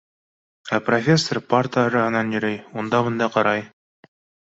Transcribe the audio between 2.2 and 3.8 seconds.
йөрөй, унда-бында ҡарай.